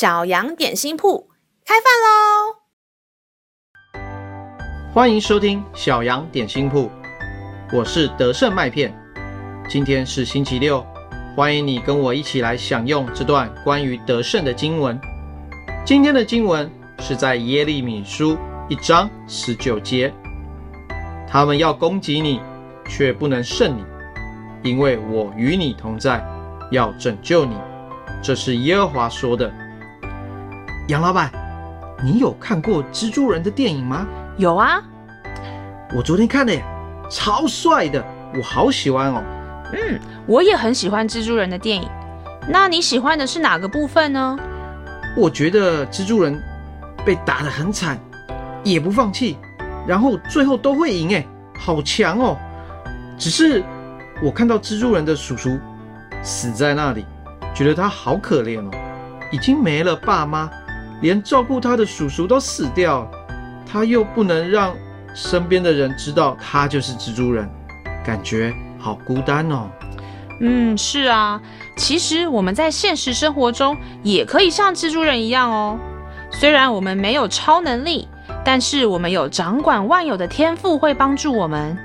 [0.00, 1.28] 小羊点心铺
[1.62, 1.92] 开饭
[3.92, 4.00] 喽！
[4.94, 6.90] 欢迎收听小羊点心铺，
[7.70, 8.98] 我是德胜麦片。
[9.68, 10.82] 今天是星期六，
[11.36, 14.98] 欢迎你跟我一起来享用这段关于德胜的经文。
[15.84, 18.38] 今天的经文是在耶利米书
[18.70, 20.10] 一章十九节。
[21.28, 22.40] 他们要攻击你，
[22.88, 23.84] 却不能胜你，
[24.70, 26.26] 因为我与你同在，
[26.70, 27.54] 要拯救你。
[28.22, 29.52] 这是耶和华说的。
[30.88, 31.30] 杨老板，
[32.02, 34.06] 你有看过蜘蛛人的电影吗？
[34.36, 34.82] 有啊，
[35.94, 36.64] 我昨天看的耶，
[37.10, 39.22] 超帅的，我好喜欢哦。
[39.72, 41.88] 嗯，我也很喜欢蜘蛛人的电影。
[42.48, 44.36] 那你喜欢的是哪个部分呢？
[45.16, 46.42] 我觉得蜘蛛人
[47.04, 47.98] 被打得很惨，
[48.64, 49.38] 也不放弃，
[49.86, 51.26] 然后最后都会赢，哎，
[51.58, 52.36] 好强哦。
[53.18, 53.62] 只是
[54.22, 55.56] 我看到蜘蛛人的叔叔
[56.22, 57.04] 死在那里，
[57.54, 58.70] 觉得他好可怜哦，
[59.30, 60.50] 已经没了爸妈。
[61.00, 63.10] 连照顾他的叔叔都死掉了，
[63.66, 64.74] 他又不能让
[65.14, 67.48] 身边的人知道他就是蜘蛛人，
[68.04, 69.70] 感觉好孤单哦。
[70.40, 71.40] 嗯，是啊，
[71.76, 75.78] 其实我们在现实生活中也可以像蜘蛛人一样哦。
[76.30, 78.08] 虽然我们没有超能力，
[78.44, 81.76] 但是我们有掌管万有的天赋会帮助我们。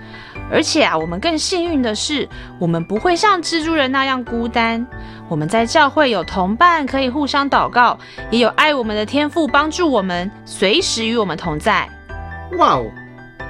[0.52, 2.28] 而且啊，我们更幸运的是，
[2.60, 4.86] 我们不会像蜘蛛人那样孤单。
[5.28, 7.98] 我们在教会有同伴，可以互相祷告，
[8.30, 11.90] 也有爱我们的天赋帮助我们，随时与我们同在。
[12.60, 12.86] 哇哦，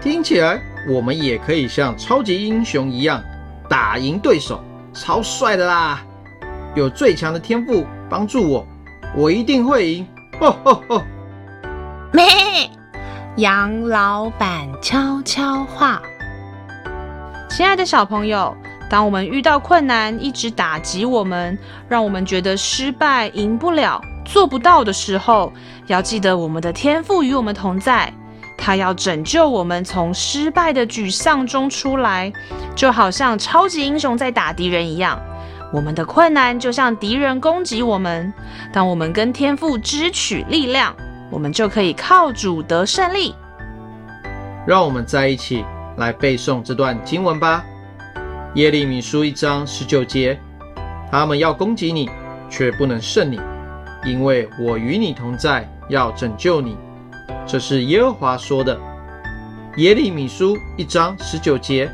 [0.01, 3.21] 听起来我们也可以像超级英雄一样
[3.67, 6.01] 打赢对手，超帅的啦！
[6.75, 8.65] 有最强的天赋帮助我，
[9.15, 10.07] 我一定会赢！
[10.39, 11.03] 哦哦哦！
[12.13, 12.23] 咩？
[13.37, 16.01] 杨老板悄悄话。
[17.49, 18.55] 亲爱的小朋友，
[18.89, 21.57] 当我们遇到困难，一直打击我们，
[21.89, 25.51] 让我们觉得失败、赢不了、做不到的时候，
[25.87, 28.09] 要记得我们的天赋与我们同在，
[28.57, 32.31] 他要拯救我们从失败的沮丧中出来，
[32.73, 35.19] 就好像超级英雄在打敌人一样。
[35.73, 38.33] 我们的困难就像敌人攻击我们，
[38.71, 40.95] 当我们跟天赋支取力量，
[41.29, 43.33] 我们就可以靠主得胜利。
[44.65, 45.65] 让我们在一起。
[45.97, 47.63] 来背诵这段经文吧，
[48.55, 50.37] 《耶利米书》一章十九节：
[51.09, 52.09] 他们要攻击你，
[52.49, 53.39] 却不能胜你，
[54.03, 56.75] 因为我与你同在，要拯救你。
[57.47, 58.77] 这是耶和华说的。
[59.77, 61.89] 《耶利米书》一章十九节：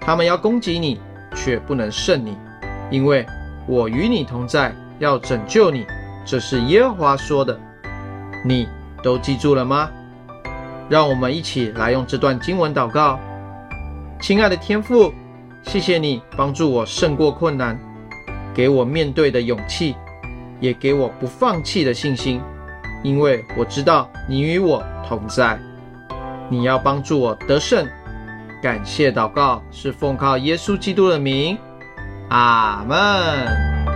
[0.00, 1.00] 他们要攻击你，
[1.36, 2.36] 却不能胜你，
[2.90, 3.24] 因为
[3.68, 5.86] 我与你同在，要拯救你。
[6.24, 7.56] 这是耶和华说的。
[8.44, 8.68] 你
[9.02, 9.90] 都记住了吗？
[10.88, 13.18] 让我们一起来用这段经文祷告。
[14.20, 15.12] 亲爱的天父，
[15.62, 17.78] 谢谢你帮助我胜过困难，
[18.54, 19.96] 给我面对的勇气，
[20.60, 22.40] 也给我不放弃的信心，
[23.02, 25.58] 因为我知道你与我同在。
[26.48, 27.86] 你要帮助我得胜。
[28.62, 31.58] 感谢祷告是奉靠耶稣基督的名，
[32.30, 33.95] 阿门。